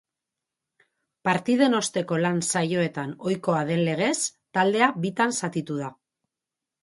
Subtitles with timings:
[1.27, 4.15] Partiden osteko lan saioetan ohikoa den legez,
[4.59, 5.91] taldea bitan zatitu da.